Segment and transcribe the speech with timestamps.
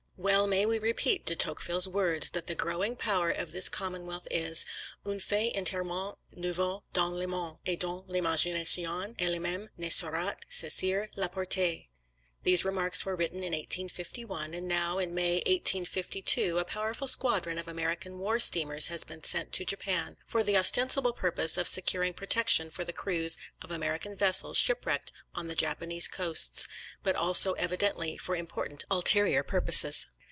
[0.23, 4.67] Well may we repeat De Tocqueville's words, that the growing power of this commonwealth is,
[5.03, 11.27] "Un fait entierement nouveau dans le monde, et dont l'imagination ellememe ne saurait saisir la
[11.27, 11.87] portee."
[12.43, 17.59] [These remarks were written in May 1851, and now, in May 1852, a powerful squadron
[17.59, 22.15] of American war steamers has been sent to Japan, for the ostensible purpose of securing
[22.15, 26.67] protection for the crews of American vessels shipwrecked on the Japanese coasts,
[27.03, 30.07] but also evidently for important ulterior purposes.